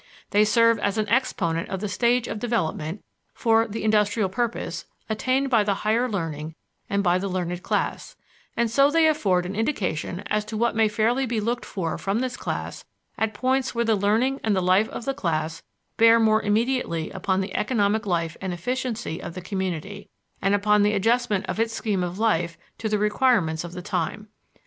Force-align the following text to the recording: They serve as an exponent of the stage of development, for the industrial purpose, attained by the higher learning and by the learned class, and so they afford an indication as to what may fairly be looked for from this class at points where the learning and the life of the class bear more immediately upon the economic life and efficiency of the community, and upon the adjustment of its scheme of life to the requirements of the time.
They 0.31 0.45
serve 0.45 0.79
as 0.79 0.97
an 0.97 1.07
exponent 1.09 1.69
of 1.69 1.79
the 1.79 1.87
stage 1.87 2.27
of 2.27 2.39
development, 2.39 3.03
for 3.35 3.67
the 3.67 3.83
industrial 3.83 4.29
purpose, 4.29 4.85
attained 5.07 5.51
by 5.51 5.63
the 5.63 5.75
higher 5.85 6.09
learning 6.09 6.55
and 6.89 7.03
by 7.03 7.19
the 7.19 7.27
learned 7.27 7.61
class, 7.61 8.15
and 8.57 8.71
so 8.71 8.89
they 8.89 9.07
afford 9.07 9.45
an 9.45 9.55
indication 9.55 10.21
as 10.25 10.43
to 10.45 10.57
what 10.57 10.75
may 10.75 10.87
fairly 10.87 11.27
be 11.27 11.39
looked 11.39 11.65
for 11.65 11.99
from 11.99 12.17
this 12.17 12.35
class 12.35 12.83
at 13.15 13.35
points 13.35 13.75
where 13.75 13.85
the 13.85 13.93
learning 13.95 14.39
and 14.43 14.55
the 14.55 14.59
life 14.63 14.89
of 14.89 15.05
the 15.05 15.13
class 15.13 15.61
bear 15.97 16.19
more 16.19 16.41
immediately 16.41 17.11
upon 17.11 17.39
the 17.41 17.53
economic 17.55 18.07
life 18.07 18.35
and 18.41 18.53
efficiency 18.53 19.21
of 19.21 19.35
the 19.35 19.39
community, 19.41 20.09
and 20.41 20.55
upon 20.55 20.81
the 20.81 20.93
adjustment 20.95 21.45
of 21.45 21.59
its 21.59 21.75
scheme 21.75 22.03
of 22.03 22.17
life 22.17 22.57
to 22.79 22.89
the 22.89 22.97
requirements 22.97 23.63
of 23.63 23.73
the 23.73 23.83
time. 23.83 24.29